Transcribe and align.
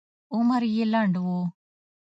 عمر 0.33 0.61
یې 0.75 0.85
لنډ 0.93 1.15
و. 1.21 1.27